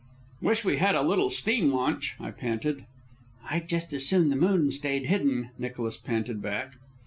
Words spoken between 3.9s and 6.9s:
as soon the moon stayed hidden," Nicholas panted back.